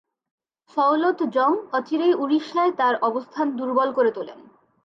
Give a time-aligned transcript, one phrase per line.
[0.77, 4.39] সওলত জং অচিরেই উড়িষ্যায় তাঁর অবস্থান দুর্বল করে তোলেন।